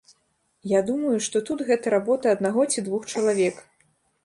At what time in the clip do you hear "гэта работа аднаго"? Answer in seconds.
1.69-2.61